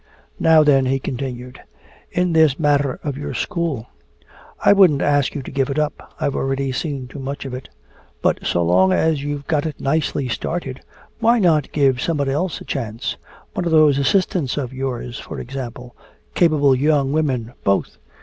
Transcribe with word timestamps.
"Now 0.39 0.63
then," 0.63 0.87
he 0.87 0.97
continued, 0.97 1.59
"in 2.11 2.33
this 2.33 2.57
matter 2.57 2.99
of 3.03 3.19
your 3.19 3.35
school. 3.35 3.85
I 4.59 4.73
wouldn't 4.73 5.03
ask 5.03 5.35
you 5.35 5.43
to 5.43 5.51
give 5.51 5.69
it 5.69 5.77
up, 5.77 6.15
I've 6.19 6.35
already 6.35 6.71
seen 6.71 7.07
too 7.07 7.19
much 7.19 7.45
of 7.45 7.53
it. 7.53 7.69
But 8.19 8.39
so 8.43 8.63
long 8.63 8.91
as 8.91 9.21
you've 9.21 9.45
got 9.45 9.67
it 9.67 9.79
nicely 9.79 10.27
started, 10.27 10.81
why 11.19 11.37
not 11.37 11.71
give 11.71 12.01
somebody 12.01 12.31
else 12.31 12.59
a 12.59 12.65
chance? 12.65 13.15
One 13.53 13.65
of 13.65 13.71
those 13.71 13.99
assistants 13.99 14.57
of 14.57 14.73
yours, 14.73 15.19
for 15.19 15.39
example 15.39 15.95
capable 16.33 16.73
young 16.73 17.11
women, 17.11 17.53
both. 17.63 17.99